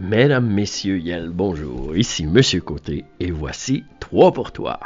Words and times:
Mesdames, 0.00 0.48
Messieurs, 0.48 0.98
Yel, 0.98 1.30
bonjour, 1.30 1.96
ici 1.96 2.26
Monsieur 2.26 2.60
Côté 2.60 3.04
et 3.20 3.30
voici 3.30 3.84
3 4.00 4.32
pour 4.32 4.50
toi, 4.50 4.80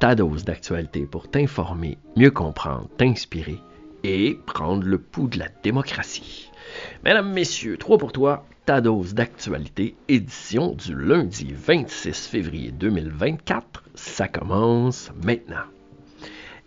ta 0.00 0.14
dose 0.14 0.44
d'actualité 0.44 1.04
pour 1.04 1.30
t'informer, 1.30 1.98
mieux 2.16 2.30
comprendre, 2.30 2.88
t'inspirer 2.96 3.58
et 4.04 4.38
prendre 4.46 4.86
le 4.86 4.96
pouls 4.96 5.28
de 5.28 5.38
la 5.38 5.48
démocratie. 5.62 6.50
Mesdames, 7.04 7.30
Messieurs, 7.30 7.76
3 7.76 7.98
pour 7.98 8.12
toi, 8.12 8.46
ta 8.64 8.80
dose 8.80 9.12
d'actualité, 9.12 9.96
édition 10.08 10.72
du 10.72 10.94
lundi 10.94 11.52
26 11.54 12.26
février 12.26 12.70
2024, 12.70 13.84
ça 13.94 14.28
commence 14.28 15.10
maintenant. 15.22 15.66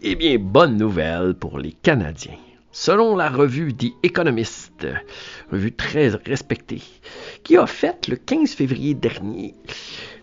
Eh 0.04 0.14
bien, 0.14 0.38
bonne 0.38 0.78
nouvelle 0.78 1.34
pour 1.34 1.58
les 1.58 1.72
Canadiens. 1.72 2.38
Selon 2.80 3.16
la 3.16 3.30
revue 3.30 3.74
The 3.74 3.96
Economist, 4.04 4.86
revue 5.52 5.72
très 5.72 6.10
respectée, 6.10 6.84
qui 7.42 7.58
a 7.58 7.66
fait 7.66 8.08
le 8.08 8.18
15 8.18 8.52
février 8.52 8.94
dernier, 8.94 9.56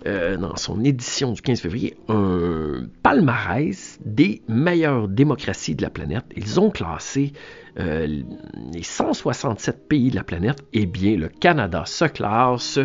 euh, 0.07 0.37
dans 0.37 0.55
son 0.55 0.85
édition 0.85 1.33
du 1.33 1.43
15 1.43 1.61
février, 1.61 1.97
un 2.09 2.87
palmarès 3.03 3.99
des 4.05 4.41
meilleures 4.47 5.09
démocraties 5.09 5.75
de 5.75 5.83
la 5.83 5.91
planète. 5.91 6.27
Ils 6.37 6.61
ont 6.61 6.71
classé 6.71 7.33
euh, 7.81 8.23
les 8.73 8.83
167 8.85 9.89
pays 9.89 10.11
de 10.11 10.17
la 10.17 10.23
planète. 10.23 10.63
Eh 10.73 10.87
bien, 10.87 11.17
le 11.17 11.29
Canada 11.29 11.83
se 11.87 12.05
classe 12.05 12.79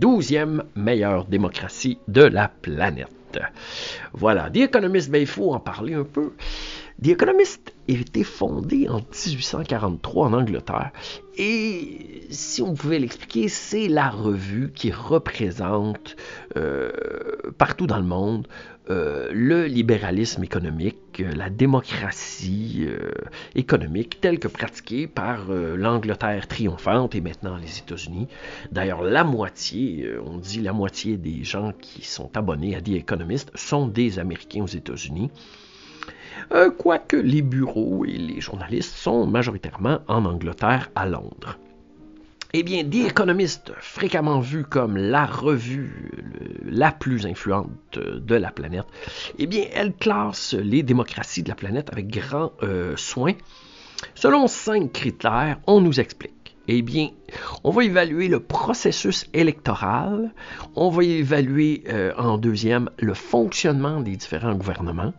12e 0.00 0.62
meilleure 0.74 1.24
démocratie 1.24 1.98
de 2.08 2.22
la 2.22 2.48
planète. 2.48 3.38
Voilà, 4.12 4.50
The 4.50 4.56
Economist, 4.56 5.08
ben, 5.08 5.20
il 5.20 5.28
faut 5.28 5.52
en 5.54 5.60
parler 5.60 5.94
un 5.94 6.02
peu. 6.02 6.32
The 7.00 7.10
Economist 7.10 7.72
a 7.96 8.00
été 8.00 8.24
fondé 8.24 8.88
en 8.88 8.98
1843 8.98 10.26
en 10.26 10.32
Angleterre 10.32 10.92
et 11.38 12.26
si 12.30 12.62
on 12.62 12.74
pouvait 12.74 12.98
l'expliquer, 12.98 13.48
c'est 13.48 13.86
la 13.86 14.10
revue 14.10 14.72
qui 14.74 14.90
représente 14.90 16.16
euh, 16.56 16.90
partout 17.56 17.86
dans 17.86 17.98
le 17.98 18.04
monde 18.04 18.48
euh, 18.90 19.28
le 19.32 19.66
libéralisme 19.66 20.42
économique, 20.42 21.22
la 21.36 21.48
démocratie 21.48 22.86
euh, 22.88 23.12
économique 23.54 24.20
telle 24.20 24.40
que 24.40 24.48
pratiquée 24.48 25.06
par 25.06 25.48
l'Angleterre 25.48 26.48
triomphante 26.48 27.14
et 27.14 27.20
maintenant 27.20 27.56
les 27.56 27.78
États-Unis. 27.78 28.26
D'ailleurs, 28.72 29.02
la 29.02 29.22
moitié, 29.22 30.10
on 30.26 30.38
dit 30.38 30.60
la 30.60 30.72
moitié 30.72 31.18
des 31.18 31.44
gens 31.44 31.72
qui 31.80 32.02
sont 32.02 32.36
abonnés 32.36 32.74
à 32.74 32.80
The 32.80 32.94
Economist 32.94 33.52
sont 33.54 33.86
des 33.86 34.18
Américains 34.18 34.62
aux 34.62 34.66
États-Unis. 34.66 35.30
Euh, 36.52 36.70
quoique 36.70 37.16
les 37.16 37.42
bureaux 37.42 38.04
et 38.04 38.16
les 38.16 38.40
journalistes 38.40 38.94
sont 38.94 39.26
majoritairement 39.26 40.00
en 40.08 40.24
Angleterre, 40.24 40.90
à 40.94 41.06
Londres. 41.06 41.58
Eh 42.54 42.62
bien, 42.62 42.82
The 42.82 43.10
Economist, 43.10 43.72
fréquemment 43.78 44.40
vu 44.40 44.64
comme 44.64 44.96
la 44.96 45.26
revue 45.26 46.10
la 46.64 46.92
plus 46.92 47.26
influente 47.26 47.98
de 47.98 48.34
la 48.34 48.50
planète, 48.50 48.86
eh 49.38 49.46
bien, 49.46 49.64
elle 49.74 49.92
classe 49.92 50.54
les 50.54 50.82
démocraties 50.82 51.42
de 51.42 51.50
la 51.50 51.54
planète 51.54 51.90
avec 51.92 52.08
grand 52.08 52.52
euh, 52.62 52.96
soin. 52.96 53.34
Selon 54.14 54.46
cinq 54.46 54.92
critères, 54.92 55.58
on 55.66 55.82
nous 55.82 56.00
explique. 56.00 56.56
Eh 56.68 56.80
bien, 56.80 57.10
on 57.64 57.70
va 57.70 57.84
évaluer 57.84 58.28
le 58.28 58.40
processus 58.40 59.26
électoral, 59.34 60.32
on 60.74 60.88
va 60.88 61.02
évaluer 61.04 61.84
euh, 61.88 62.12
en 62.16 62.38
deuxième 62.38 62.88
le 62.98 63.14
fonctionnement 63.14 64.00
des 64.00 64.16
différents 64.16 64.54
gouvernements, 64.54 65.12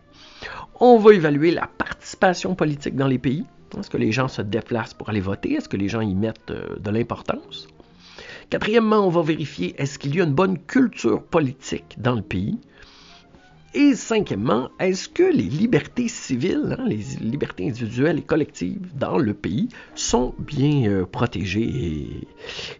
on 0.79 0.97
va 0.97 1.13
évaluer 1.13 1.51
la 1.51 1.67
participation 1.67 2.55
politique 2.55 2.95
dans 2.95 3.07
les 3.07 3.19
pays. 3.19 3.45
Est-ce 3.77 3.89
que 3.89 3.97
les 3.97 4.11
gens 4.11 4.27
se 4.27 4.41
déplacent 4.41 4.93
pour 4.93 5.09
aller 5.09 5.19
voter? 5.19 5.53
Est-ce 5.53 5.69
que 5.69 5.77
les 5.77 5.89
gens 5.89 6.01
y 6.01 6.15
mettent 6.15 6.51
euh, 6.51 6.75
de 6.79 6.89
l'importance? 6.89 7.67
Quatrièmement, 8.49 9.05
on 9.05 9.09
va 9.09 9.21
vérifier 9.21 9.75
est-ce 9.77 9.99
qu'il 9.99 10.15
y 10.15 10.21
a 10.21 10.23
une 10.23 10.33
bonne 10.33 10.57
culture 10.57 11.21
politique 11.21 11.95
dans 11.99 12.15
le 12.15 12.23
pays? 12.23 12.57
Et 13.73 13.93
cinquièmement, 13.93 14.69
est-ce 14.79 15.07
que 15.07 15.23
les 15.23 15.43
libertés 15.43 16.07
civiles, 16.07 16.75
hein, 16.79 16.85
les 16.87 17.03
libertés 17.21 17.67
individuelles 17.67 18.19
et 18.19 18.23
collectives 18.23 18.87
dans 18.95 19.17
le 19.17 19.33
pays 19.33 19.69
sont 19.93 20.33
bien 20.39 20.89
euh, 20.89 21.05
protégées 21.05 22.27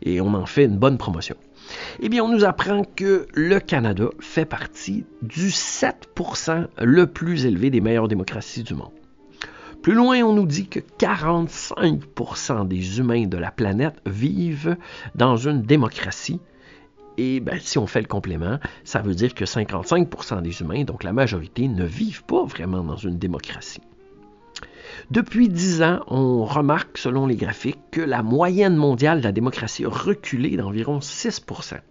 et 0.01 0.19
on 0.19 0.33
en 0.33 0.47
fait 0.47 0.66
une 0.66 0.78
bonne 0.78 0.97
promotion? 0.97 1.35
eh 1.99 2.09
bien, 2.09 2.23
on 2.23 2.29
nous 2.29 2.45
apprend 2.45 2.83
que 2.83 3.28
le 3.33 3.59
Canada 3.59 4.09
fait 4.19 4.45
partie 4.45 5.05
du 5.22 5.49
7% 5.49 6.67
le 6.81 7.07
plus 7.07 7.45
élevé 7.45 7.69
des 7.69 7.81
meilleures 7.81 8.07
démocraties 8.07 8.63
du 8.63 8.73
monde. 8.73 8.91
Plus 9.81 9.94
loin, 9.94 10.22
on 10.23 10.33
nous 10.33 10.45
dit 10.45 10.67
que 10.67 10.79
45% 10.79 12.67
des 12.67 12.99
humains 12.99 13.28
de 13.28 13.38
la 13.38 13.51
planète 13.51 13.95
vivent 14.05 14.75
dans 15.16 15.38
une 15.38 15.61
démocratie. 15.61 16.41
Et 17.22 17.41
ben, 17.41 17.59
si 17.59 17.78
on 17.78 17.85
fait 17.85 18.00
le 18.00 18.07
complément, 18.07 18.59
ça 18.85 19.02
veut 19.02 19.13
dire 19.13 19.35
que 19.35 19.44
55% 19.44 20.41
des 20.41 20.62
humains, 20.62 20.85
donc 20.85 21.03
la 21.03 21.12
majorité, 21.12 21.68
ne 21.68 21.84
vivent 21.84 22.24
pas 22.24 22.46
vraiment 22.46 22.81
dans 22.81 22.96
une 22.96 23.18
démocratie. 23.18 23.81
Depuis 25.12 25.50
dix 25.50 25.84
ans, 25.84 26.00
on 26.08 26.46
remarque, 26.46 26.97
selon 26.97 27.28
les 27.28 27.35
graphiques, 27.35 27.81
que 27.91 28.00
la 28.00 28.24
moyenne 28.24 28.78
mondiale 28.78 29.19
de 29.19 29.25
la 29.25 29.34
démocratie 29.34 29.84
a 29.84 29.90
reculé 29.90 30.56
d'environ 30.56 31.00
6% 31.00 31.81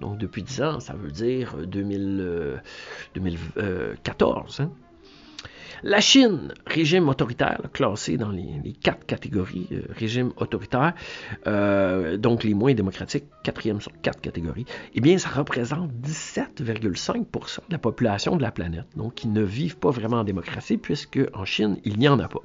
Donc 0.00 0.16
depuis 0.16 0.42
dix 0.42 0.62
ans, 0.62 0.80
ça 0.80 0.94
veut 0.94 1.10
dire 1.10 1.56
2014. 1.66 2.62
Euh, 3.58 3.94
la 5.84 6.00
Chine, 6.00 6.54
régime 6.66 7.10
autoritaire, 7.10 7.60
classé 7.74 8.16
dans 8.16 8.30
les, 8.30 8.72
quatre 8.82 9.04
catégories, 9.04 9.68
euh, 9.70 9.82
régime 9.90 10.32
autoritaire, 10.38 10.94
euh, 11.46 12.16
donc 12.16 12.42
les 12.42 12.54
moins 12.54 12.72
démocratiques, 12.72 13.24
quatrième 13.42 13.82
sur 13.82 13.92
quatre 14.00 14.22
catégories, 14.22 14.64
eh 14.94 15.00
bien, 15.02 15.18
ça 15.18 15.28
représente 15.28 15.90
17,5% 16.02 17.58
de 17.68 17.72
la 17.72 17.78
population 17.78 18.36
de 18.36 18.42
la 18.42 18.50
planète, 18.50 18.86
donc 18.96 19.14
qui 19.14 19.28
ne 19.28 19.42
vivent 19.42 19.76
pas 19.76 19.90
vraiment 19.90 20.20
en 20.20 20.24
démocratie, 20.24 20.78
puisque 20.78 21.20
en 21.34 21.44
Chine, 21.44 21.76
il 21.84 21.98
n'y 21.98 22.08
en 22.08 22.18
a 22.18 22.28
pas. 22.28 22.40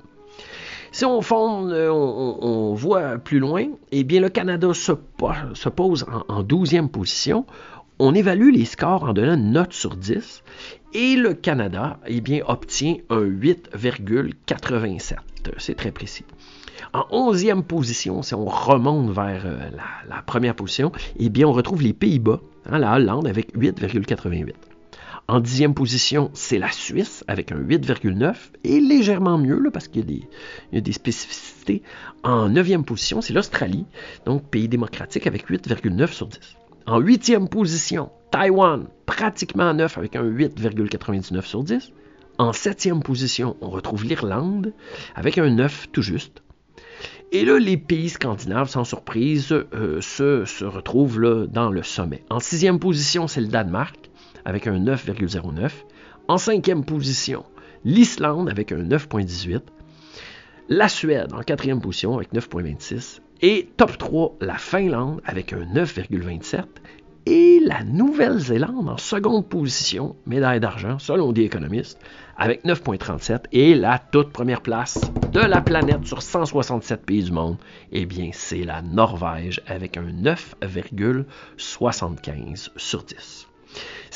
Si 0.91 1.05
on, 1.05 1.21
fonde, 1.21 1.71
euh, 1.71 1.89
on, 1.89 2.73
voit 2.73 3.19
plus 3.19 3.39
loin, 3.39 3.67
eh 3.91 4.03
bien, 4.03 4.19
le 4.19 4.29
Canada 4.29 4.73
se, 4.73 4.91
pose 4.91 6.05
en, 6.27 6.43
12e 6.43 6.89
position. 6.89 7.45
On 7.99 8.15
évalue 8.15 8.51
les 8.51 8.65
scores 8.65 9.03
en 9.03 9.13
donnant 9.13 9.35
une 9.35 9.51
note 9.51 9.73
sur 9.73 9.95
10 9.95 10.43
et 10.93 11.15
le 11.15 11.33
Canada 11.33 11.99
eh 12.07 12.21
bien, 12.21 12.41
obtient 12.47 12.95
un 13.09 13.21
8,87. 13.21 15.15
C'est 15.57 15.75
très 15.75 15.91
précis. 15.91 16.25
En 16.93 17.31
11e 17.31 17.63
position, 17.63 18.21
si 18.21 18.33
on 18.33 18.45
remonte 18.45 19.11
vers 19.11 19.45
euh, 19.45 19.69
la, 20.07 20.21
première 20.21 20.55
position, 20.55 20.91
eh 21.17 21.29
bien, 21.29 21.47
on 21.47 21.51
retrouve 21.51 21.81
les 21.81 21.93
Pays-Bas, 21.93 22.39
hein, 22.65 22.79
la 22.79 22.95
Hollande, 22.95 23.27
avec 23.27 23.55
8,88. 23.55 24.53
En 25.27 25.39
dixième 25.39 25.75
position, 25.75 26.31
c'est 26.33 26.57
la 26.57 26.71
Suisse 26.71 27.23
avec 27.27 27.51
un 27.51 27.59
8,9 27.59 28.35
et 28.63 28.79
légèrement 28.79 29.37
mieux 29.37 29.69
parce 29.71 29.87
qu'il 29.87 30.09
y, 30.09 30.27
y, 30.73 30.77
a 30.77 30.81
des 30.81 30.91
spécificités. 30.91 31.83
En 32.23 32.49
neuvième 32.49 32.83
position, 32.83 33.21
c'est 33.21 33.33
l'Australie, 33.33 33.85
donc 34.25 34.43
pays 34.49 34.67
démocratique 34.67 35.27
avec 35.27 35.47
8,9 35.47 36.07
sur 36.11 36.27
10. 36.27 36.39
En 36.89 36.99
huitième 36.99 37.47
position, 37.47 38.09
Taïwan, 38.31 38.87
pratiquement 39.05 39.75
9 39.75 39.99
avec 39.99 40.15
un 40.15 40.23
8,99 40.23 41.45
sur 41.45 41.63
10. 41.63 41.91
En 42.39 42.51
septième 42.51 43.03
position, 43.03 43.55
on 43.61 43.69
retrouve 43.69 44.05
l'Irlande 44.05 44.73
avec 45.13 45.37
un 45.37 45.51
9 45.51 45.89
tout 45.91 46.01
juste. 46.01 46.41
Et 47.31 47.45
là, 47.45 47.59
les 47.59 47.77
pays 47.77 48.09
scandinaves, 48.09 48.69
sans 48.69 48.85
surprise, 48.85 49.51
euh, 49.51 50.01
se, 50.01 50.65
retrouvent 50.65 51.21
là, 51.21 51.45
dans 51.45 51.69
le 51.69 51.83
sommet. 51.83 52.23
En 52.31 52.39
sixième 52.39 52.79
position, 52.79 53.27
c'est 53.27 53.41
le 53.41 53.49
Danemark 53.49 54.09
avec 54.43 54.65
un 54.65 54.79
9,09. 54.79 55.69
En 56.27 56.39
cinquième 56.39 56.83
position, 56.85 57.45
l'Islande 57.85 58.49
avec 58.49 58.71
un 58.71 58.81
9,18. 58.81 59.61
La 60.69 60.89
Suède 60.89 61.33
en 61.33 61.43
quatrième 61.43 61.81
position 61.81 62.15
avec 62.15 62.33
9,26. 62.33 63.19
Et 63.41 63.69
top 63.77 63.97
3, 63.97 64.35
la 64.41 64.57
Finlande 64.57 65.21
avec 65.23 65.53
un 65.53 65.61
9,27 65.61 66.65
et 67.25 67.61
la 67.63 67.85
Nouvelle-Zélande 67.85 68.89
en 68.89 68.97
seconde 68.97 69.47
position, 69.47 70.17
médaille 70.25 70.59
d'argent, 70.59 70.99
selon 70.99 71.31
des 71.31 71.43
économistes, 71.43 71.97
avec 72.35 72.65
9,37 72.65 73.45
et 73.53 73.75
la 73.75 73.97
toute 73.97 74.33
première 74.33 74.59
place 74.59 75.13
de 75.31 75.39
la 75.39 75.61
planète 75.61 76.05
sur 76.05 76.21
167 76.21 77.05
pays 77.05 77.23
du 77.23 77.31
monde, 77.31 77.55
eh 77.93 78.05
bien 78.05 78.31
c'est 78.33 78.65
la 78.65 78.81
Norvège 78.81 79.61
avec 79.67 79.95
un 79.95 80.09
9,75 80.09 82.71
sur 82.75 83.03
10. 83.03 83.47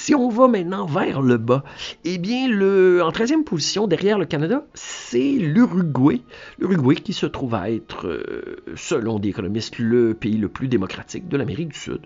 Si 0.04 0.14
on 0.14 0.28
va 0.28 0.50
maintenant 0.50 0.86
vers 0.86 1.22
le 1.22 1.38
bas, 1.38 1.64
eh 2.04 2.18
bien, 2.18 2.48
en 2.50 3.10
13e 3.10 3.46
position, 3.46 3.88
derrière 3.88 4.20
le 4.20 4.26
Canada, 4.26 4.66
c'est 4.74 5.38
l'Uruguay. 5.40 6.20
L'Uruguay 6.60 6.96
qui 6.96 7.14
se 7.14 7.26
trouve 7.26 7.56
à 7.56 7.72
être, 7.72 8.08
euh, 8.08 8.58
selon 8.76 9.18
des 9.18 9.30
économistes, 9.30 9.80
le 9.80 10.14
pays 10.14 10.36
le 10.36 10.50
plus 10.50 10.68
démocratique 10.68 11.30
de 11.30 11.38
l'Amérique 11.38 11.70
du 11.70 11.80
Sud. 11.80 12.02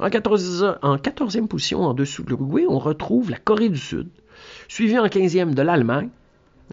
En, 0.00 0.10
14, 0.10 0.78
en 0.82 0.96
14e 0.96 1.46
position, 1.46 1.82
en 1.82 1.94
dessous 1.94 2.24
de 2.24 2.30
l'Uruguay, 2.30 2.64
on 2.68 2.80
retrouve 2.80 3.30
la 3.30 3.38
Corée 3.38 3.68
du 3.68 3.78
Sud, 3.78 4.08
suivi 4.66 4.98
en 4.98 5.06
15e 5.06 5.54
de 5.54 5.62
l'Allemagne, 5.62 6.08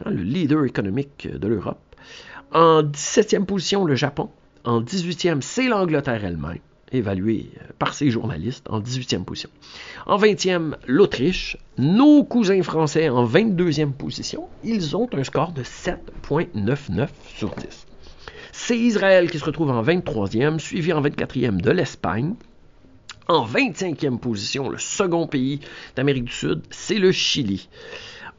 hein, 0.03 0.09
le 0.09 0.23
leader 0.23 0.65
économique 0.65 1.27
de 1.31 1.47
l'Europe. 1.47 1.77
En 2.51 2.81
17e 2.81 3.45
position, 3.45 3.85
le 3.85 3.93
Japon, 3.93 4.31
En 4.63 4.81
18e, 4.81 5.41
c'est 5.41 5.67
l'Angleterre 5.67 6.25
elle-même, 6.25 6.57
évaluée 6.91 7.51
euh, 7.57 7.71
par 7.79 7.93
ses 7.93 8.09
journalistes 8.09 8.67
en 8.69 8.79
18e 8.79 9.23
position. 9.23 9.49
En 10.05 10.17
20e, 10.17 10.75
l'Autriche. 10.87 11.57
Nos 11.77 12.23
cousins 12.23 12.63
français 12.63 13.09
en 13.09 13.25
22e 13.27 13.91
position. 13.91 14.47
Ils 14.63 14.95
ont 14.95 15.09
un 15.13 15.23
score 15.23 15.51
de 15.51 15.63
7,99 15.63 17.07
sur 17.35 17.49
10. 17.55 17.87
C'est 18.51 18.77
Israël 18.77 19.29
qui 19.29 19.37
se 19.39 19.45
retrouve 19.45 19.69
en 19.69 19.83
23e, 19.83 20.59
suivi 20.59 20.91
en 20.93 21.01
24e 21.01 21.61
de 21.61 21.71
l'Espagne. 21.71 22.33
En 23.27 23.45
25e 23.45 24.19
position, 24.19 24.69
le 24.69 24.77
second 24.77 25.27
pays 25.27 25.59
d'Amérique 25.95 26.25
du 26.25 26.31
Sud, 26.31 26.61
c'est 26.69 26.97
le 26.97 27.11
Chili. 27.11 27.67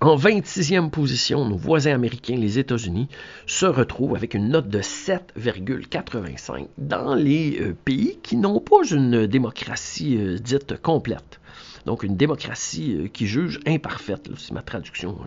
En 0.00 0.16
26e 0.16 0.90
position, 0.90 1.44
nos 1.44 1.56
voisins 1.56 1.92
américains, 1.92 2.36
les 2.36 2.60
États-Unis, 2.60 3.08
se 3.46 3.66
retrouvent 3.66 4.14
avec 4.14 4.34
une 4.34 4.48
note 4.48 4.68
de 4.68 4.78
7,85 4.78 6.68
dans 6.78 7.16
les 7.16 7.58
euh, 7.60 7.76
pays 7.84 8.16
qui 8.22 8.36
n'ont 8.36 8.60
pas 8.60 8.86
une 8.88 9.26
démocratie 9.26 10.16
euh, 10.16 10.38
dite 10.38 10.80
complète. 10.80 11.40
Donc 11.84 12.04
une 12.04 12.16
démocratie 12.16 12.94
euh, 12.96 13.08
qui 13.08 13.26
juge 13.26 13.58
imparfaite, 13.66 14.30
si 14.36 14.54
ma 14.54 14.62
traduction 14.62 15.18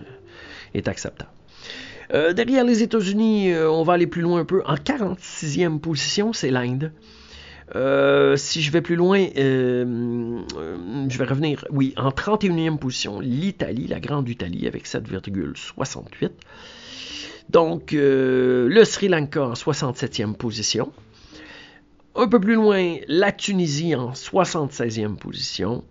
est 0.74 0.88
acceptable. 0.88 1.32
derrière 2.34 2.64
les 2.64 2.82
États-Unis, 2.82 3.54
on 3.54 3.84
va 3.84 3.94
aller 3.94 4.08
plus 4.08 4.22
loin 4.22 4.40
un 4.40 4.46
peu. 4.46 4.64
En 4.66 4.76
46e 4.76 5.80
position, 5.80 6.32
c'est 6.32 6.50
l'Inde. 6.50 6.94
Euh, 7.76 8.36
si 8.36 8.62
je 8.62 8.72
vais 8.72 8.82
plus 8.82 8.96
loin, 8.96 9.28
euh, 9.38 10.42
je 11.08 11.18
vais 11.18 11.26
revenir, 11.26 11.66
oui, 11.70 11.94
en 11.98 12.10
31e 12.10 12.78
position, 12.78 13.20
l'Italie, 13.20 13.88
la 13.88 14.00
Grande 14.00 14.28
Italie, 14.28 14.68
avec 14.68 14.86
7,68. 14.86 16.32
Donc, 17.50 17.94
euh, 17.94 18.68
le 18.68 18.84
Sri 18.84 19.08
Lanka 19.08 19.44
en 19.44 19.54
67e 19.54 20.34
position. 20.36 20.92
Un 22.16 22.28
peu 22.28 22.40
plus 22.42 22.56
loin, 22.56 22.98
la 23.08 23.32
Tunisie 23.32 23.96
en 23.96 24.12
76e 24.12 25.16
position. 25.16 25.84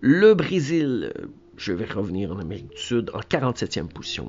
Le 0.00 0.34
Brésil, 0.34 1.12
je 1.56 1.72
vais 1.72 1.86
revenir 1.86 2.32
en 2.32 2.38
Amérique 2.38 2.70
du 2.70 2.78
Sud, 2.78 3.10
en 3.14 3.20
47e 3.20 3.88
position. 3.88 4.26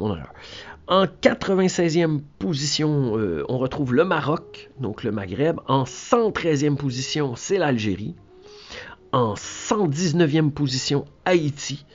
En 0.87 1.05
96e 1.05 2.21
position, 2.39 3.17
euh, 3.17 3.43
on 3.49 3.57
retrouve 3.57 3.93
le 3.93 4.05
Maroc, 4.05 4.69
donc 4.79 5.03
le 5.03 5.11
Maghreb. 5.11 5.59
En 5.67 5.83
113e 5.83 6.75
position, 6.75 7.35
c'est 7.35 7.57
l'Algérie. 7.57 8.15
En 9.11 9.33
119e 9.33 10.51
position, 10.51 11.05
Haïti. 11.25 11.85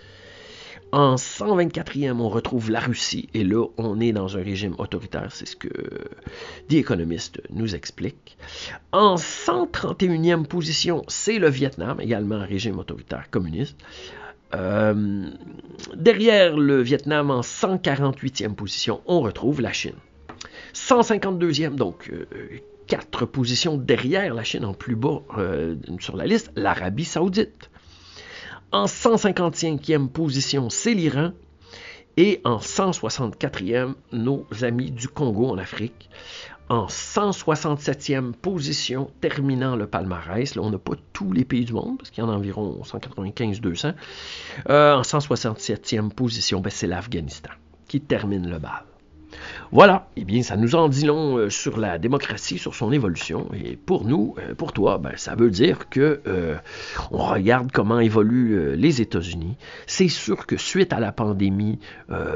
En 0.92 1.14
124e, 1.14 2.20
on 2.20 2.28
retrouve 2.28 2.70
la 2.70 2.80
Russie. 2.80 3.30
Et 3.32 3.44
là, 3.44 3.64
on 3.78 3.98
est 3.98 4.12
dans 4.12 4.36
un 4.36 4.42
régime 4.42 4.74
autoritaire. 4.76 5.32
C'est 5.32 5.46
ce 5.46 5.56
que 5.56 5.70
The 6.68 6.74
Economist 6.74 7.40
nous 7.48 7.74
explique. 7.74 8.36
En 8.92 9.16
131e 9.16 10.44
position, 10.44 11.02
c'est 11.08 11.38
le 11.38 11.48
Vietnam, 11.48 11.98
également 11.98 12.34
un 12.34 12.44
régime 12.44 12.78
autoritaire 12.78 13.30
communiste. 13.30 13.78
Euh, 14.54 15.30
derrière 15.94 16.56
le 16.56 16.82
Vietnam, 16.82 17.30
en 17.30 17.40
148e 17.40 18.54
position, 18.54 19.00
on 19.06 19.20
retrouve 19.20 19.60
la 19.60 19.72
Chine. 19.72 19.96
152e, 20.74 21.74
donc 21.74 22.10
euh, 22.12 22.26
quatre 22.86 23.26
positions 23.26 23.76
derrière 23.76 24.34
la 24.34 24.44
Chine 24.44 24.64
en 24.64 24.74
plus 24.74 24.96
bas 24.96 25.22
euh, 25.38 25.76
sur 26.00 26.16
la 26.16 26.26
liste, 26.26 26.50
l'Arabie 26.56 27.04
saoudite. 27.04 27.70
En 28.70 28.86
155e 28.86 30.08
position, 30.08 30.70
c'est 30.70 30.94
l'Iran. 30.94 31.32
Et 32.18 32.42
en 32.44 32.58
164e, 32.58 33.94
nos 34.12 34.46
amis 34.60 34.90
du 34.90 35.08
Congo 35.08 35.48
en 35.48 35.56
Afrique 35.56 36.10
en 36.68 36.86
167e 36.86 38.32
position, 38.32 39.10
terminant 39.20 39.76
le 39.76 39.86
palmarès. 39.86 40.54
Là, 40.54 40.62
on 40.62 40.70
n'a 40.70 40.78
pas 40.78 40.94
tous 41.12 41.32
les 41.32 41.44
pays 41.44 41.64
du 41.64 41.72
monde, 41.72 41.98
parce 41.98 42.10
qu'il 42.10 42.22
y 42.22 42.26
en 42.26 42.30
a 42.30 42.34
environ 42.34 42.80
195-200. 42.84 43.94
Euh, 44.70 44.94
en 44.94 45.02
167e 45.02 46.10
position, 46.10 46.60
ben, 46.60 46.70
c'est 46.70 46.86
l'Afghanistan 46.86 47.50
qui 47.88 48.00
termine 48.00 48.48
le 48.48 48.58
bal. 48.58 48.84
Voilà, 49.74 50.06
eh 50.16 50.24
bien, 50.24 50.42
ça 50.42 50.58
nous 50.58 50.74
en 50.74 50.90
dit 50.90 51.06
long 51.06 51.38
euh, 51.38 51.48
sur 51.48 51.78
la 51.78 51.98
démocratie, 51.98 52.58
sur 52.58 52.74
son 52.74 52.92
évolution. 52.92 53.48
Et 53.54 53.76
pour 53.76 54.04
nous, 54.04 54.34
euh, 54.38 54.54
pour 54.54 54.74
toi, 54.74 54.98
ben, 54.98 55.12
ça 55.16 55.34
veut 55.34 55.48
dire 55.48 55.88
que 55.88 56.20
euh, 56.26 56.56
on 57.10 57.24
regarde 57.24 57.72
comment 57.72 57.98
évoluent 57.98 58.76
les 58.76 59.00
États-Unis. 59.00 59.56
C'est 59.86 60.08
sûr 60.08 60.44
que 60.44 60.58
suite 60.58 60.92
à 60.92 61.00
la 61.00 61.10
pandémie, 61.10 61.78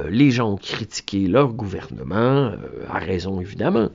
les 0.08 0.30
gens 0.30 0.52
ont 0.52 0.56
critiqué 0.56 1.28
leur 1.28 1.52
gouvernement, 1.52 2.52
à 2.88 2.98
raison 2.98 3.40
évidemment. 3.40 3.90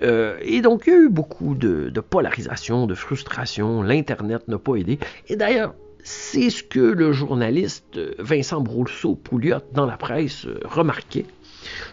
et 0.00 0.60
donc, 0.62 0.84
il 0.86 0.92
y 0.92 0.96
a 0.96 0.98
eu 1.00 1.08
beaucoup 1.10 1.54
de, 1.54 2.00
polarisation, 2.00 2.86
de 2.86 2.94
frustration. 2.94 3.82
L'Internet 3.82 4.48
n'a 4.48 4.58
pas 4.58 4.76
aidé. 4.76 4.98
Et 5.28 5.36
d'ailleurs, 5.36 5.74
c'est 6.02 6.48
ce 6.48 6.62
que 6.62 6.80
le 6.80 7.12
journaliste 7.12 8.00
Vincent 8.18 8.60
Brousseau-Pouliot 8.60 9.60
dans 9.74 9.86
la 9.86 9.98
presse 9.98 10.46
remarquait 10.64 11.26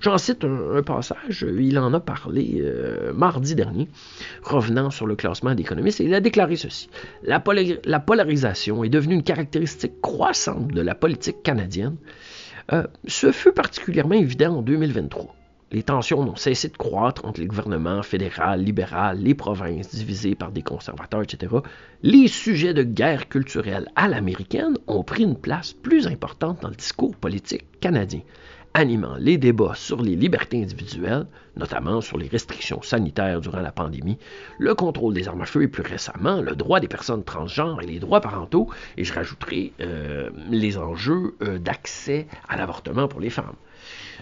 J'en 0.01 0.17
cite 0.17 0.43
un, 0.43 0.81
passage, 0.83 1.45
il 1.57 1.77
en 1.79 1.93
a 1.93 1.99
parlé 1.99 2.61
euh, 2.61 3.13
mardi 3.13 3.55
dernier, 3.55 3.87
revenant 4.43 4.89
sur 4.89 5.07
le 5.07 5.15
classement 5.15 5.55
d'économistes, 5.55 6.01
et 6.01 6.05
il 6.05 6.13
a 6.13 6.19
déclaré 6.19 6.55
ceci. 6.55 6.89
La, 7.23 7.39
polarisation 7.99 8.83
est 8.83 8.89
devenue 8.89 9.15
une 9.15 9.23
caractéristique 9.23 10.01
croissante 10.01 10.67
de 10.67 10.81
la 10.81 10.95
politique 10.95 11.43
canadienne. 11.43 11.95
Euh, 12.73 12.83
ce 13.07 13.31
fut 13.31 13.53
particulièrement 13.53 14.15
évident 14.15 14.57
en 14.57 14.61
2023. 14.61 15.33
Les 15.71 15.83
tensions 15.83 16.23
n'ont 16.23 16.37
cessé 16.37 16.69
de 16.69 16.77
croître 16.77 17.25
entre 17.25 17.41
les 17.41 17.45
gouvernements 17.45 18.01
fédéral, 18.01 18.63
libéral, 18.63 19.19
les 19.19 19.35
provinces 19.35 19.93
divisées 19.93 20.33
par 20.33 20.53
des 20.53 20.61
conservateurs, 20.61 21.23
etc. 21.23 21.55
Les 22.03 22.29
sujets 22.29 22.73
de 22.73 22.83
guerre 22.83 23.27
culturelle 23.27 23.89
à 23.97 24.07
l'américaine 24.07 24.77
ont 24.87 25.03
pris 25.03 25.23
une 25.23 25.35
place 25.35 25.73
plus 25.73 26.07
importante 26.07 26.61
dans 26.61 26.69
le 26.69 26.75
discours 26.75 27.17
politique 27.17 27.65
canadien 27.81 28.21
animant 28.77 29.15
les 29.17 29.39
débats 29.39 29.73
sur 29.73 30.03
les 30.03 30.15
libertés 30.15 30.61
individuelles, 30.61 31.25
notamment 31.55 31.99
sur 31.99 32.19
les 32.19 32.27
restrictions 32.27 32.83
sanitaires 32.83 33.41
durant 33.41 33.59
la 33.59 33.71
pandémie, 33.71 34.19
le 34.59 34.75
contrôle 34.75 35.15
des 35.15 35.27
armes 35.27 35.41
à 35.41 35.45
feu 35.45 35.63
et 35.63 35.67
plus 35.67 35.81
récemment 35.81 36.41
le 36.41 36.55
droit 36.55 36.79
des 36.79 36.87
personnes 36.87 37.23
transgenres 37.23 37.81
et 37.81 37.87
les 37.87 37.97
droits 37.97 38.21
parentaux, 38.21 38.69
et 38.95 39.03
je 39.03 39.13
rajouterai 39.13 39.73
euh, 39.81 40.29
les 40.51 40.77
enjeux 40.77 41.35
euh, 41.41 41.57
d'accès 41.57 42.27
à 42.47 42.55
l'avortement 42.55 43.07
pour 43.07 43.19
les 43.19 43.31
femmes. 43.31 43.55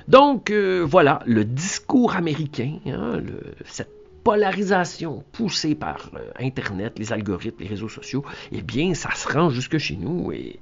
Donc 0.07 0.51
euh, 0.51 0.85
voilà, 0.89 1.19
le 1.25 1.43
discours 1.43 2.15
américain, 2.15 2.79
hein, 2.85 3.19
cette 3.65 3.91
polarisation 4.23 5.25
poussée 5.33 5.75
par 5.75 6.11
Internet, 6.39 6.97
les 6.97 7.11
algorithmes, 7.11 7.61
les 7.61 7.67
réseaux 7.67 7.89
sociaux, 7.89 8.23
eh 8.53 8.61
bien, 8.61 8.93
ça 8.93 9.13
se 9.13 9.27
rend 9.27 9.49
jusque 9.49 9.77
chez 9.77 9.97
nous 9.97 10.31
et 10.31 10.59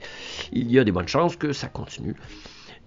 il 0.51 0.71
y 0.71 0.79
a 0.79 0.83
des 0.83 0.91
bonnes 0.91 1.07
chances 1.07 1.35
que 1.35 1.53
ça 1.53 1.67
continue. 1.67 2.15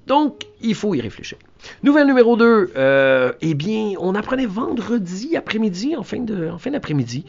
Donc, 0.07 0.47
il 0.61 0.75
faut 0.75 0.95
y 0.95 1.01
réfléchir. 1.01 1.39
Nouvelle 1.83 2.07
numéro 2.07 2.37
2, 2.37 2.73
euh, 2.77 3.33
eh 3.41 3.55
bien, 3.55 3.95
on 3.99 4.15
apprenait 4.15 4.47
vendredi 4.47 5.37
après-midi, 5.37 5.97
en 5.97 6.03
fin, 6.03 6.21
d'après-midi, 6.21 7.25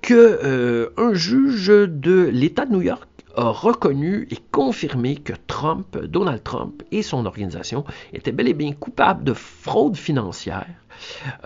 que 0.00 0.14
euh, 0.14 0.90
un 0.96 1.12
juge 1.12 1.68
de 1.68 2.30
l'État 2.32 2.64
de 2.64 2.72
New 2.72 2.82
York 2.82 3.08
a 3.36 3.48
reconnu 3.48 4.28
et 4.30 4.38
confirmé 4.50 5.16
que 5.16 5.32
Trump, 5.46 5.98
Donald 5.98 6.42
Trump 6.42 6.82
et 6.90 7.02
son 7.02 7.24
organisation 7.24 7.84
étaient 8.12 8.32
bel 8.32 8.48
et 8.48 8.54
bien 8.54 8.72
coupables 8.72 9.24
de 9.24 9.32
fraude 9.32 9.96
financière 9.96 10.66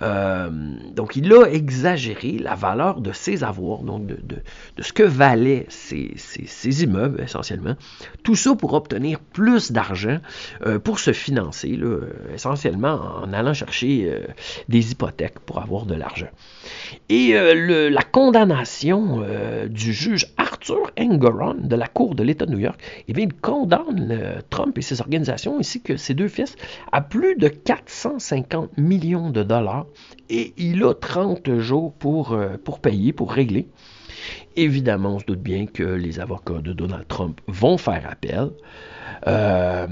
euh, 0.03 0.49
donc, 0.95 1.17
il 1.17 1.33
a 1.33 1.45
exagéré 1.47 2.39
la 2.39 2.55
valeur 2.55 3.01
de 3.01 3.13
ses 3.13 3.45
avoirs, 3.45 3.83
donc 3.83 4.07
de, 4.07 4.43
ce 4.81 4.93
que 4.93 5.03
valaient 5.03 5.67
ces, 5.69 6.15
immeubles 6.83 7.21
essentiellement. 7.23 7.75
Tout 8.23 8.37
ça 8.37 8.55
pour 8.55 8.75
obtenir 8.75 9.21
plus 9.21 9.73
d'argent 9.73 10.19
euh, 10.65 10.79
pour 10.79 10.99
se 10.99 11.13
financer, 11.13 11.79
essentiellement 12.35 13.01
en 13.23 13.33
allant 13.33 13.55
chercher 13.55 14.11
euh, 14.11 14.21
des 14.69 14.93
hypothèques 14.93 15.41
pour 15.41 15.61
avoir 15.61 15.87
de 15.87 15.95
l'argent. 15.95 16.29
Et 17.09 17.35
la 17.35 18.03
condamnation 18.03 19.25
du 19.69 19.93
juge 19.93 20.27
Arthur 20.37 20.91
Engoron 20.99 21.55
de 21.59 21.77
la 21.77 21.87
Cour 21.87 22.15
de 22.15 22.23
l'État 22.23 22.47
de 22.47 22.53
New 22.53 22.59
York, 22.59 22.81
eh 23.09 23.13
bien, 23.13 23.25
il 23.25 23.35
condamne 23.35 24.43
Trump 24.51 24.77
et 24.77 24.83
ses 24.83 25.01
organisations 25.01 25.59
ainsi 25.59 25.81
que 25.81 25.97
ses 25.97 26.15
deux 26.15 26.29
fils 26.29 26.57
à 26.93 27.01
plus 27.01 27.37
de 27.37 27.49
450 27.49 28.77
millions 28.77 29.31
de 29.31 29.36
dollars 29.43 29.87
et 30.29 30.55
il 30.57 30.83
a 30.85 30.95
30 30.95 31.59
jours 31.59 31.93
pour, 31.95 32.33
euh, 32.33 32.57
pour 32.63 32.81
payer, 32.81 33.13
pour 33.13 33.33
régler. 33.33 33.69
Évidemment, 34.57 35.17
on 35.17 35.19
se 35.19 35.27
doute 35.27 35.41
bien 35.41 35.67
que 35.67 35.83
les 35.83 36.21
avocats 36.21 36.61
de 36.61 36.73
Donald 36.73 37.07
Trump 37.07 37.41
vont 37.47 37.77
faire 37.77 38.09
appel. 38.11 38.51
Euh, 39.27 39.87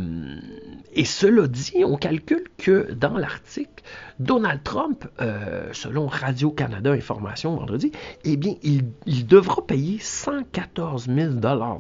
et 0.94 1.04
cela 1.04 1.46
dit, 1.46 1.84
on 1.84 1.96
calcule 1.96 2.44
que 2.56 2.90
dans 2.92 3.16
l'article, 3.16 3.84
Donald 4.18 4.62
Trump, 4.62 5.06
euh, 5.20 5.68
selon 5.72 6.06
Radio-Canada 6.06 6.92
Information 6.92 7.56
vendredi, 7.56 7.92
eh 8.24 8.36
bien, 8.36 8.54
il, 8.62 9.26
devra 9.26 9.66
payer 9.66 9.98
114 10.00 11.08
000 11.08 11.34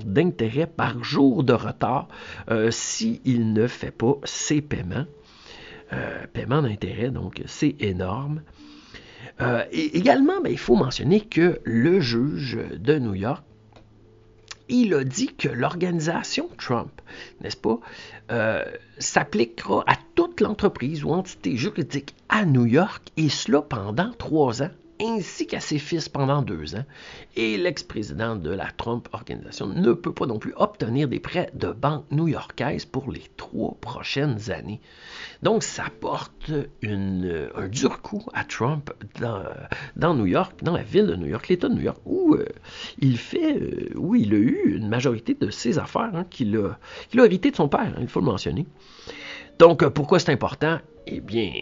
d'intérêt 0.04 0.66
par 0.66 1.02
jour 1.02 1.44
de 1.44 1.54
retard 1.54 2.08
s'il 2.70 3.52
ne 3.52 3.66
fait 3.66 3.90
pas 3.92 4.16
ses 4.24 4.60
paiements. 4.60 5.06
Euh, 5.94 6.26
paiement 6.32 6.62
d'intérêt, 6.62 7.10
donc 7.10 7.42
c'est 7.46 7.76
énorme. 7.80 8.42
et 9.72 9.96
également, 9.96 10.40
ben, 10.40 10.50
il 10.50 10.58
faut 10.58 10.76
mentionner 10.76 11.20
que 11.20 11.60
le 11.64 12.00
juge 12.00 12.58
de 12.78 12.98
New 12.98 13.14
York 13.14 13.44
il 14.68 14.94
a 14.94 15.04
dit 15.04 15.34
que 15.34 15.48
l'organisation 15.48 16.48
Trump, 16.58 17.00
n'est-ce 17.40 17.56
pas, 17.56 17.78
euh, 18.30 18.64
s'appliquera 18.98 19.84
à 19.86 19.96
toute 20.14 20.40
l'entreprise 20.40 21.04
ou 21.04 21.10
entité 21.10 21.56
juridique 21.56 22.14
à 22.28 22.44
New 22.44 22.66
York, 22.66 23.02
et 23.16 23.28
cela 23.28 23.62
pendant 23.62 24.10
trois 24.12 24.62
ans 24.62 24.70
ainsi 25.04 25.46
qu'à 25.46 25.60
ses 25.60 25.78
fils 25.78 26.08
pendant 26.08 26.42
deux 26.42 26.74
ans. 26.74 26.84
Et 27.36 27.56
l'ex-président 27.56 28.36
de 28.36 28.50
la 28.50 28.70
Trump 28.70 29.08
Organisation 29.12 29.66
ne 29.66 29.92
peut 29.92 30.12
pas 30.12 30.26
non 30.26 30.38
plus 30.38 30.54
obtenir 30.56 31.08
des 31.08 31.20
prêts 31.20 31.50
de 31.54 31.72
banque 31.72 32.04
new-yorkaise 32.10 32.84
pour 32.84 33.10
les 33.10 33.24
trois 33.36 33.76
prochaines 33.80 34.50
années. 34.50 34.80
Donc, 35.42 35.62
ça 35.62 35.84
porte 36.00 36.50
une, 36.82 37.48
un 37.54 37.68
dur 37.68 38.00
coup 38.02 38.24
à 38.32 38.44
Trump 38.44 38.90
dans, 39.96 40.14
New 40.14 40.26
York, 40.26 40.62
dans 40.62 40.74
la 40.74 40.82
ville 40.82 41.06
de 41.06 41.16
New 41.16 41.26
York, 41.26 41.48
l'État 41.48 41.68
de 41.68 41.74
New 41.74 41.82
York, 41.82 42.00
où 42.04 42.34
euh, 42.34 42.46
euh, 43.02 44.16
il 44.16 44.34
a 44.34 44.38
eu 44.38 44.76
une 44.76 44.88
majorité 44.88 45.34
de 45.34 45.50
ses 45.50 45.78
affaires 45.78 46.10
hein, 46.14 46.24
qu'il 46.30 46.56
a, 46.56 46.78
a 47.20 47.24
hérité 47.24 47.50
de 47.50 47.56
son 47.56 47.68
père, 47.68 47.80
hein, 47.80 48.00
il 48.00 48.08
faut 48.08 48.20
le 48.20 48.26
mentionner. 48.26 48.66
Donc, 49.58 49.82
euh, 49.82 49.90
pourquoi 49.90 50.18
c'est 50.18 50.32
important? 50.32 50.78
Eh 51.06 51.20
bien, 51.20 51.52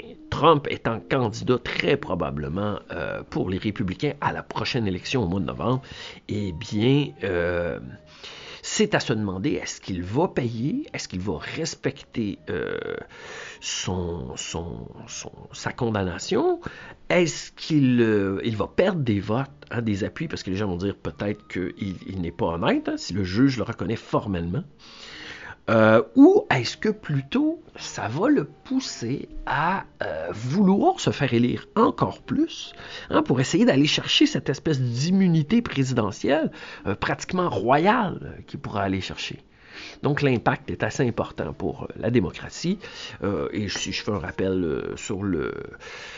Trump 0.43 0.67
étant 0.71 0.99
candidat 0.99 1.59
très 1.59 1.97
probablement 1.97 2.81
euh, 2.91 3.23
pour 3.31 3.49
les 3.49 3.59
républicains 3.59 4.15
à 4.21 4.33
la 4.33 4.43
prochaine 4.43 4.89
élection 4.89 5.23
au 5.23 5.29
mois 5.29 5.39
de 5.39 5.45
novembre, 5.45 5.83
eh 6.29 6.51
bien, 6.51 7.11
euh, 7.23 7.79
c'est 8.61 8.97
à 8.97 8.99
se 8.99 9.13
demander 9.13 9.51
est-ce 9.51 9.81
qu'il 9.81 10.03
va 10.03 10.27
payer, 10.27 10.89
est-ce 10.93 11.07
qu'il 11.07 11.21
va 11.21 11.39
respecter 11.39 12.41
son, 13.61 14.35
sa 15.53 15.73
condamnation, 15.73 16.61
est-ce 17.09 17.53
qu'il 17.53 18.41
il 18.43 18.57
va 18.57 18.67
perdre 18.67 19.01
des 19.01 19.21
votes, 19.21 19.49
hein, 19.71 19.81
des 19.81 20.03
appuis, 20.03 20.27
parce 20.27 20.43
que 20.43 20.51
les 20.51 20.57
gens 20.57 20.67
vont 20.67 20.77
dire 20.77 20.97
peut-être 20.97 21.47
qu'il 21.47 22.21
n'est 22.21 22.33
pas 22.33 22.47
honnête, 22.47 22.89
hein, 22.89 22.97
si 22.97 23.13
le 23.13 23.23
juge 23.23 23.59
le 23.59 23.63
reconnaît 23.63 23.95
formellement. 23.95 24.65
Euh, 25.71 26.02
ou 26.16 26.45
est-ce 26.50 26.76
que 26.76 26.88
plutôt 26.88 27.62
ça 27.76 28.09
va 28.09 28.28
le 28.28 28.45
pousser 28.45 29.28
à 29.47 29.85
euh, 30.02 30.28
vouloir 30.33 30.99
se 30.99 31.11
faire 31.11 31.33
élire 31.33 31.69
encore 31.76 32.21
plus 32.21 32.73
hein, 33.11 33.23
pour 33.23 33.40
essayer 33.40 33.64
d'aller 33.64 33.87
chercher 33.87 34.26
cette 34.26 34.49
espèce 34.49 34.81
d'immunité 34.81 35.62
présidentielle 35.62 36.50
euh, 36.87 36.97
pratiquement 36.97 37.49
royale 37.49 38.42
qu'il 38.49 38.59
pourra 38.59 38.83
aller 38.83 39.00
chercher? 39.00 39.38
Donc 40.02 40.21
l'impact 40.21 40.69
est 40.71 40.83
assez 40.83 41.07
important 41.07 41.52
pour 41.52 41.88
la 41.97 42.11
démocratie. 42.11 42.78
et 43.52 43.69
si 43.69 43.90
je 43.90 44.02
fais 44.02 44.11
un 44.11 44.19
rappel 44.19 44.85
sur 44.97 45.23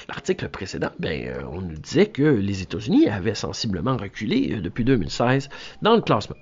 l'article 0.08 0.48
précédent, 0.48 0.90
ben, 0.98 1.44
on 1.52 1.60
nous 1.60 1.76
disait 1.76 2.06
que 2.06 2.22
les 2.22 2.62
États-Unis 2.62 3.08
avaient 3.08 3.36
sensiblement 3.36 3.96
reculé 3.96 4.60
depuis 4.60 4.84
2016 4.84 5.50
dans 5.82 5.94
le 5.94 6.02
classement. 6.02 6.36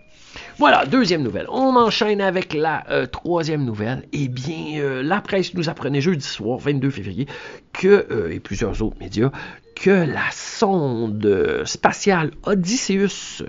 Voilà, 0.59 0.85
deuxième 0.85 1.23
nouvelle. 1.23 1.47
On 1.49 1.77
enchaîne 1.77 2.21
avec 2.21 2.53
la 2.53 2.85
euh, 2.91 3.07
troisième 3.07 3.65
nouvelle. 3.65 4.07
Eh 4.13 4.29
bien, 4.29 4.81
euh, 4.81 5.03
la 5.03 5.21
presse 5.21 5.55
nous 5.55 5.71
apprenait 5.71 6.01
jeudi 6.01 6.27
soir, 6.27 6.59
22 6.59 6.91
février, 6.91 7.27
que, 7.73 8.07
euh, 8.11 8.31
et 8.31 8.39
plusieurs 8.39 8.83
autres 8.83 8.99
médias, 9.01 9.31
que 9.75 9.91
la 9.91 10.31
sonde 10.31 11.63
spatiale 11.65 12.33
Odysseus 12.45 13.45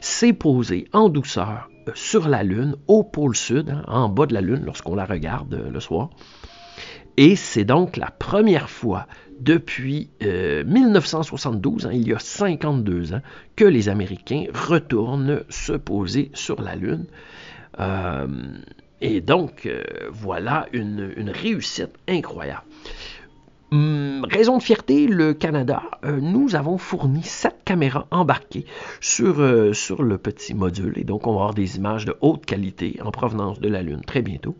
s'est 0.00 0.32
posée 0.32 0.88
en 0.92 1.10
douceur 1.10 1.68
sur 1.94 2.26
la 2.28 2.42
Lune, 2.42 2.76
au 2.88 3.04
pôle 3.04 3.36
sud, 3.36 3.70
hein, 3.70 3.84
en 3.86 4.08
bas 4.08 4.26
de 4.26 4.34
la 4.34 4.40
Lune, 4.40 4.62
lorsqu'on 4.64 4.94
la 4.94 5.04
regarde 5.04 5.68
le 5.70 5.80
soir. 5.80 6.10
Et 7.16 7.34
c'est 7.34 7.64
donc 7.64 7.96
la 7.96 8.10
première 8.10 8.68
fois 8.68 9.06
depuis 9.40 10.10
1972, 10.20 11.86
euh, 11.86 11.88
hein, 11.88 11.92
il 11.94 12.08
y 12.08 12.12
a 12.12 12.18
52 12.18 13.14
ans, 13.14 13.22
que 13.54 13.64
les 13.64 13.88
Américains 13.88 14.44
retournent 14.52 15.42
se 15.48 15.72
poser 15.72 16.30
sur 16.34 16.60
la 16.60 16.74
Lune. 16.74 17.06
Euh, 17.80 18.26
et 19.00 19.20
donc, 19.20 19.66
euh, 19.66 19.82
voilà 20.10 20.66
une, 20.72 21.30
réussite 21.30 21.92
incroyable. 22.08 22.64
Hum, 23.72 24.24
raison 24.30 24.58
de 24.58 24.62
fierté, 24.62 25.06
le 25.06 25.34
Canada, 25.34 25.82
nous 26.04 26.54
avons 26.54 26.78
fourni 26.78 27.22
sept 27.24 27.56
caméras 27.64 28.06
embarquées 28.10 28.64
sur, 29.00 29.36
sur 29.74 30.02
le 30.02 30.18
petit 30.18 30.54
module. 30.54 30.92
Et 30.96 31.04
donc, 31.04 31.26
on 31.26 31.32
va 31.32 31.40
avoir 31.40 31.54
des 31.54 31.76
images 31.76 32.04
de 32.04 32.14
haute 32.20 32.46
qualité 32.46 32.98
en 33.02 33.10
provenance 33.10 33.58
de 33.58 33.68
la 33.68 33.82
Lune 33.82 34.02
très 34.06 34.22
bientôt. 34.22 34.56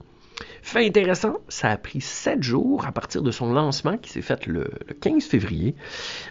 Fait 0.63 0.87
intéressant, 0.87 1.37
ça 1.49 1.71
a 1.71 1.77
pris 1.77 2.01
sept 2.01 2.43
jours 2.43 2.87
à 2.87 2.93
partir 2.93 3.23
de 3.23 3.31
son 3.31 3.53
lancement 3.53 3.97
qui 3.97 4.11
s'est 4.11 4.23
fait 4.23 4.47
le, 4.47 4.69
15 5.01 5.25
février 5.25 5.75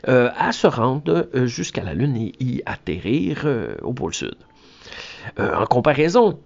euh, 0.08 0.30
à 0.38 0.52
se 0.52 0.68
rendre 0.68 1.30
euh, 1.34 1.48
jusqu'à 1.48 1.84
la 1.84 1.94
Lune 1.94 2.16
et 2.18 2.34
y 2.40 2.62
atterrir 2.66 3.44
euh, 3.46 3.76
au 3.82 3.94
pôle 3.94 4.14
Sud. 4.14 4.36
en 5.40 5.66
comparaison, 5.66 6.40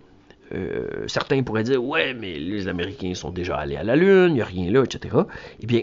certains 1.08 1.44
pourraient 1.44 1.64
dire 1.64 1.84
ouais, 1.84 2.14
mais 2.14 2.40
les 2.40 2.68
Américains 2.68 3.14
sont 3.14 3.32
déjà 3.32 3.58
allés 3.58 3.76
à 3.76 3.84
la 3.84 3.96
Lune, 3.96 4.30
il 4.30 4.36
n'y 4.36 4.42
a 4.42 4.46
rien 4.46 4.72
là, 4.72 4.84
etc. 4.84 5.18
Eh 5.60 5.66
bien, 5.66 5.82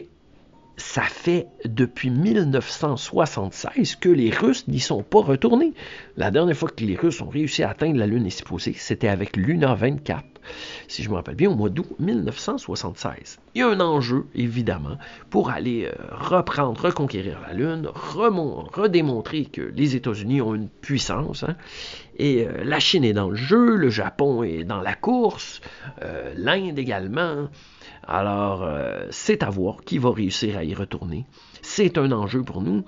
ça 0.76 1.02
fait 1.02 1.46
depuis 1.64 2.10
1976 2.10 3.96
que 3.96 4.08
les 4.08 4.30
Russes 4.30 4.68
n'y 4.68 4.80
sont 4.80 5.02
pas 5.02 5.20
retournés. 5.20 5.72
La 6.16 6.30
dernière 6.30 6.56
fois 6.56 6.68
que 6.68 6.84
les 6.84 6.96
Russes 6.96 7.20
ont 7.20 7.28
réussi 7.28 7.62
à 7.62 7.70
atteindre 7.70 7.98
la 7.98 8.06
Lune 8.06 8.26
et 8.26 8.30
s'y 8.30 8.42
poser, 8.42 8.74
c'était 8.74 9.08
avec 9.08 9.36
Luna 9.36 9.74
24 9.74 10.24
si 10.88 11.02
je 11.02 11.10
me 11.10 11.14
rappelle 11.14 11.34
bien, 11.34 11.50
au 11.50 11.54
mois 11.54 11.68
d'août 11.68 11.86
1976. 11.98 13.38
Il 13.54 13.60
y 13.60 13.62
a 13.62 13.68
un 13.68 13.80
enjeu, 13.80 14.26
évidemment, 14.34 14.98
pour 15.30 15.50
aller 15.50 15.86
euh, 15.86 15.92
reprendre, 16.10 16.80
reconquérir 16.80 17.40
la 17.46 17.52
Lune, 17.54 17.88
redémontrer 17.94 19.46
que 19.46 19.62
les 19.62 19.96
États-Unis 19.96 20.40
ont 20.40 20.54
une 20.54 20.68
puissance. 20.68 21.42
Hein. 21.42 21.56
et 22.18 22.46
euh, 22.46 22.64
la 22.64 22.80
Chine 22.80 23.04
est 23.04 23.12
dans 23.12 23.30
le 23.30 23.36
jeu, 23.36 23.76
le 23.76 23.90
Japon 23.90 24.42
est 24.42 24.64
dans 24.64 24.80
la 24.80 24.94
course, 24.94 25.60
euh, 26.02 26.32
l'Inde 26.36 26.78
également. 26.78 27.48
Alors, 28.08 28.68
c'est 29.10 29.42
à 29.42 29.50
voir 29.50 29.82
qui 29.84 29.98
va 29.98 30.12
réussir 30.12 30.56
à 30.56 30.62
y 30.62 30.74
retourner. 30.74 31.26
C'est 31.60 31.98
un 31.98 32.12
enjeu 32.12 32.40
pour 32.44 32.62
nous, 32.62 32.84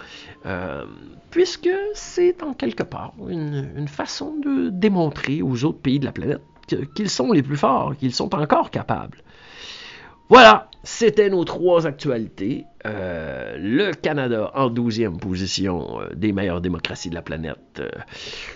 puisque 1.31 1.71
c'est 1.95 2.41
en 2.45 2.55
quelque 2.55 2.85
part 2.85 3.15
une 3.29 3.89
façon 3.89 4.37
de 4.37 4.71
démontrer 4.71 5.43
aux 5.43 5.65
autres 5.65 5.81
pays 5.81 5.99
de 5.99 6.05
la 6.05 6.13
planète 6.13 6.41
qu'ils 6.95 7.11
sont 7.11 7.33
les 7.33 7.43
plus 7.43 7.57
forts, 7.57 7.97
qu'ils 7.97 8.15
sont 8.15 8.35
encore 8.35 8.71
capables. 8.71 9.23
Voilà, 10.29 10.69
c'était 10.83 11.31
nos 11.31 11.45
trois 11.45 11.87
actualités. 11.87 12.67
Euh, 12.85 13.57
le 13.59 13.93
Canada 13.93 14.51
en 14.55 14.69
douzième 14.69 15.19
position 15.19 16.01
euh, 16.01 16.15
des 16.15 16.33
meilleures 16.33 16.61
démocraties 16.61 17.09
de 17.09 17.15
la 17.15 17.23
planète, 17.23 17.81
euh, 17.81 17.89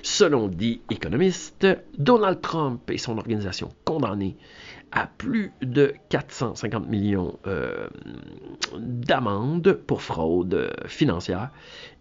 selon 0.02 0.49
dit 0.49 0.83
économiste. 0.90 1.66
Donald 1.97 2.42
Trump 2.42 2.90
et 2.90 2.99
son 2.99 3.16
organisation 3.16 3.71
condamnés 3.85 4.37
à 4.92 5.07
plus 5.07 5.52
de 5.62 5.95
450 6.11 6.87
millions 6.87 7.38
d'amendes 8.76 9.73
pour 9.87 10.02
fraude 10.02 10.71
financière. 10.87 11.49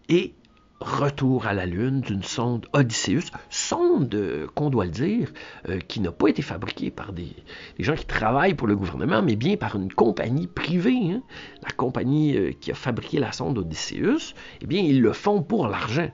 Et 0.10 0.34
retour 0.82 1.46
à 1.46 1.54
la 1.54 1.66
Lune 1.66 2.02
d'une 2.02 2.24
sonde 2.24 2.66
Odysseus, 2.74 3.32
sonde, 3.50 4.48
qu'on 4.56 4.70
doit 4.70 4.86
le 4.86 4.92
dire, 4.92 5.32
euh, 5.70 5.80
qui 5.80 6.00
n'a 6.02 6.12
pas 6.12 6.28
été 6.28 6.42
fabriquée 6.42 6.90
par 6.92 7.14
des, 7.14 7.32
gens 7.80 7.96
qui 7.96 8.06
travaillent 8.06 8.56
pour 8.56 8.68
le 8.68 8.76
gouvernement, 8.76 9.22
mais 9.22 9.36
bien 9.36 9.58
par 9.58 9.76
une 9.76 9.94
compagnie 9.94 10.48
privée. 10.48 11.12
Hein. 11.12 11.22
La 11.62 11.70
compagnie 11.70 12.36
euh, 12.36 12.52
qui 12.60 12.72
a 12.72 12.76
fabriqué 12.76 13.20
la 13.20 13.32
sonde 13.32 13.60
Odysseus, 13.60 14.34
eh 14.62 14.66
bien, 14.66 14.82
ils 14.82 15.02
le 15.02 15.14
font 15.14 15.44
pour 15.44 15.68
l'argent. 15.68 16.10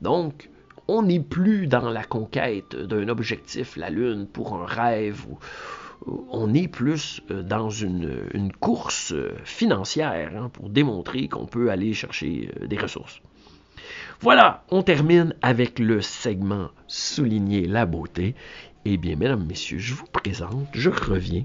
Donc, 0.00 0.50
on 0.88 1.02
n'est 1.02 1.20
plus 1.20 1.66
dans 1.66 1.90
la 1.90 2.04
conquête 2.04 2.74
d'un 2.74 3.08
objectif, 3.08 3.76
la 3.76 3.90
Lune, 3.90 4.26
pour 4.26 4.54
un 4.54 4.66
rêve 4.66 5.26
on 6.30 6.54
est 6.54 6.68
plus 6.68 7.20
euh, 7.32 7.42
dans 7.42 7.70
une, 7.70 8.52
course 8.60 9.12
financière 9.44 10.30
hein, 10.36 10.48
pour 10.48 10.70
démontrer 10.70 11.26
qu'on 11.26 11.46
peut 11.46 11.72
aller 11.72 11.92
chercher 11.92 12.50
des 12.66 12.78
ressources. 12.78 13.20
Voilà, 14.20 14.64
on 14.70 14.82
termine 14.82 15.34
avec 15.42 15.78
le 15.78 16.00
segment 16.00 16.70
Souligner 16.88 17.66
la 17.66 17.86
beauté. 17.86 18.34
Eh 18.84 18.96
bien, 18.96 19.14
mesdames, 19.14 19.46
messieurs, 19.46 19.78
je 19.78 19.94
vous 19.94 20.06
présente, 20.06 20.66
je 20.72 20.90
reviens, 20.90 21.44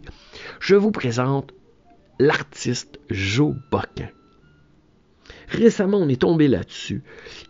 je 0.60 0.76
vous 0.76 0.92
présente 0.92 1.54
l'artiste 2.18 3.00
Joe 3.12 3.56
Boquin. 3.70 4.10
Récemment, 5.50 5.98
on 5.98 6.10
est 6.10 6.22
tombé 6.22 6.48
là-dessus. 6.48 7.04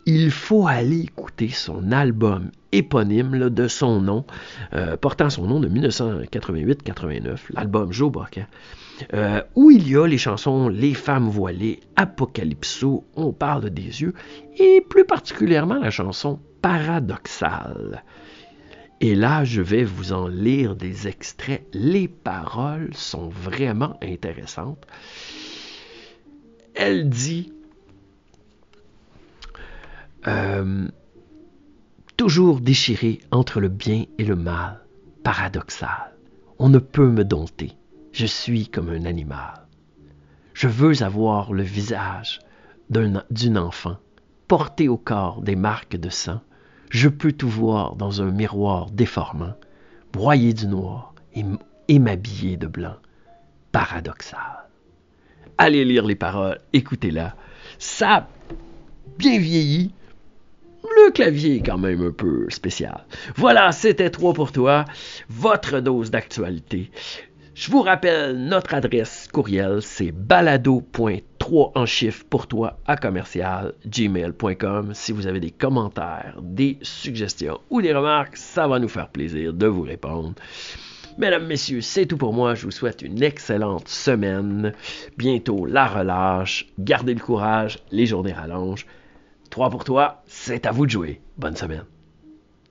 Il 0.05 0.29
faut 0.29 0.67
aller 0.67 1.01
écouter 1.01 1.49
son 1.49 1.91
album 1.91 2.51
éponyme 2.73 3.49
de 3.49 3.67
son 3.67 4.01
nom, 4.01 4.25
euh, 4.73 4.97
portant 4.97 5.29
son 5.29 5.47
nom 5.47 5.59
de 5.59 5.69
1988-89, 5.69 7.37
l'album 7.51 7.93
Joe 7.93 8.11
Boquin. 8.11 8.47
Euh, 9.13 9.41
où 9.55 9.71
il 9.71 9.89
y 9.89 9.97
a 9.97 10.05
les 10.05 10.17
chansons 10.17 10.69
Les 10.69 10.93
femmes 10.93 11.29
voilées, 11.29 11.79
Apocalypso, 11.95 13.05
On 13.15 13.31
parle 13.31 13.69
des 13.69 14.01
yeux, 14.01 14.13
et 14.57 14.81
plus 14.81 15.05
particulièrement 15.05 15.79
la 15.79 15.89
chanson 15.89 16.39
Paradoxale. 16.61 18.03
Et 19.01 19.15
là, 19.15 19.43
je 19.43 19.61
vais 19.61 19.83
vous 19.83 20.13
en 20.13 20.27
lire 20.27 20.75
des 20.75 21.07
extraits. 21.07 21.65
Les 21.73 22.07
paroles 22.07 22.91
sont 22.93 23.27
vraiment 23.27 23.97
intéressantes. 24.01 24.85
Elle 26.75 27.09
dit 27.09 27.51
Euh, 30.27 30.87
toujours 32.23 32.61
déchiré 32.61 33.19
entre 33.31 33.59
le 33.59 33.67
bien 33.67 34.05
et 34.17 34.23
le 34.23 34.37
mal, 34.37 34.79
paradoxal. 35.23 36.13
On 36.57 36.69
ne 36.69 36.79
peut 36.79 37.09
me 37.09 37.25
dompter. 37.25 37.73
Je 38.13 38.25
suis 38.25 38.69
comme 38.69 38.87
un 38.87 39.03
animal. 39.03 39.67
Je 40.53 40.69
veux 40.69 41.03
avoir 41.03 41.51
le 41.51 41.63
visage 41.63 42.39
d'une 42.89 43.57
enfant, 43.57 43.97
porter 44.47 44.87
au 44.87 44.95
corps 44.95 45.41
des 45.41 45.57
marques 45.57 45.97
de 45.97 46.07
sang. 46.07 46.39
Je 46.89 47.09
peux 47.09 47.33
tout 47.33 47.49
voir 47.49 47.97
dans 47.97 48.21
un 48.21 48.31
miroir 48.31 48.89
déformant, 48.89 49.55
broyer 50.13 50.53
du 50.53 50.67
noir 50.67 51.13
et, 51.35 51.99
m'habiller 51.99 52.55
de 52.55 52.67
blanc. 52.67 52.95
Paradoxal. 53.73 54.69
Allez 55.57 55.83
lire 55.83 56.05
les 56.05 56.15
paroles, 56.15 56.59
écoutez-la. 56.71 57.35
Ça 57.79 58.29
bien 59.17 59.39
vieilli, 59.39 59.91
le 60.83 61.11
clavier 61.11 61.57
est 61.57 61.61
quand 61.61 61.77
même 61.77 62.05
un 62.05 62.11
peu 62.11 62.45
spécial. 62.49 63.05
Voilà, 63.35 63.71
c'était 63.71 64.09
3 64.09 64.33
pour 64.33 64.51
toi, 64.51 64.85
votre 65.29 65.79
dose 65.79 66.11
d'actualité. 66.11 66.91
Je 67.55 67.69
vous 67.69 67.81
rappelle 67.81 68.35
notre 68.35 68.73
adresse 68.73 69.27
courriel, 69.31 69.83
c'est 69.83 70.11
balado.3 70.11 71.71
en 71.75 71.85
chiffre 71.85 72.25
pour 72.27 72.47
toi 72.47 72.79
à 72.87 72.97
commercial 72.97 73.73
gmail.com. 73.85 74.93
Si 74.95 75.11
vous 75.11 75.27
avez 75.27 75.39
des 75.39 75.51
commentaires, 75.51 76.39
des 76.41 76.79
suggestions 76.81 77.59
ou 77.69 77.81
des 77.81 77.93
remarques, 77.93 78.37
ça 78.37 78.67
va 78.67 78.79
nous 78.79 78.89
faire 78.89 79.09
plaisir 79.09 79.53
de 79.53 79.67
vous 79.67 79.83
répondre. 79.83 80.33
Mesdames, 81.19 81.45
Messieurs, 81.45 81.81
c'est 81.81 82.07
tout 82.07 82.17
pour 82.17 82.33
moi. 82.33 82.55
Je 82.55 82.65
vous 82.65 82.71
souhaite 82.71 83.03
une 83.03 83.21
excellente 83.21 83.87
semaine. 83.87 84.73
Bientôt 85.19 85.67
la 85.67 85.85
relâche. 85.85 86.65
Gardez 86.79 87.13
le 87.13 87.19
courage, 87.19 87.77
les 87.91 88.07
journées 88.07 88.33
rallongent. 88.33 88.87
3 89.53 89.69
pour 89.69 89.83
toi, 89.83 90.23
c'est 90.25 90.65
à 90.65 90.71
vous 90.71 90.87
de 90.87 90.89
jouer. 90.89 91.21
Bonne 91.37 91.55
semaine. 91.55 91.85